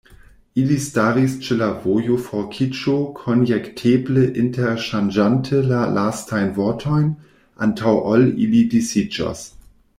Ili 0.59 0.75
staris 0.85 1.33
ĉe 1.47 1.57
la 1.57 1.65
vojoforkiĝo, 1.83 2.95
konjekteble 3.19 4.25
interŝanĝante 4.45 5.61
la 5.69 5.85
lastajn 6.01 6.51
vortojn, 6.59 7.07
antaŭ 7.67 7.97
ol 8.15 8.29
ili 8.47 8.67
disiĝos. 8.77 9.49